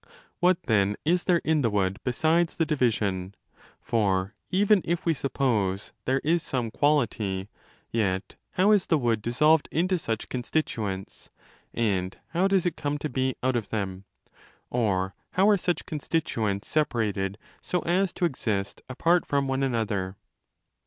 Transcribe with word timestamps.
What, 0.39 0.63
then, 0.63 0.95
is 1.05 1.25
there 1.25 1.43
in 1.45 1.61
the 1.61 1.69
wood 1.69 1.99
besides 2.03 2.55
the 2.55 2.65
division? 2.65 3.35
For 3.79 4.33
even 4.49 4.81
if 4.83 5.05
we 5.05 5.13
suppose 5.13 5.93
there 6.05 6.17
is 6.23 6.41
some 6.41 6.71
quality, 6.71 7.49
yet 7.91 8.35
how~is 8.53 8.87
the 8.87 8.97
wood 8.97 9.21
dissolved 9.21 9.69
into 9.71 9.99
such 9.99 10.27
constituents} 10.27 11.29
and 11.75 12.17
how 12.29 12.47
does 12.47 12.65
it 12.65 12.75
come 12.77 12.97
to 12.97 13.09
be 13.09 13.35
out 13.43 13.55
of 13.55 13.69
them? 13.69 14.05
Or 14.71 15.13
how 15.33 15.47
are 15.49 15.55
such 15.55 15.85
constituents 15.85 16.67
separated 16.67 17.37
so 17.61 17.81
as 17.81 18.11
to 18.13 18.25
exist 18.25 18.81
apart 18.89 19.23
from 19.27 19.47
one 19.47 19.61
another? 19.61 20.17